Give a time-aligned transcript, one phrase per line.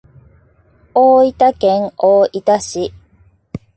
[0.95, 2.91] 大分県大分市